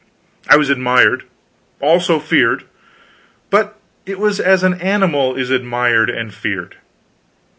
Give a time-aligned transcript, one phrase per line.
[0.49, 1.25] I was admired,
[1.79, 2.63] also feared;
[3.51, 6.77] but it was as an animal is admired and feared.